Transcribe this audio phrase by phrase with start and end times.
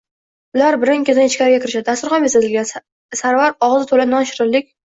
[0.59, 1.85] Ular birin ketin ichkariga kirishadi.
[1.91, 2.73] Dasturxon bezatilgan.
[3.21, 4.77] Sarvar ogzi tula non shirinlik..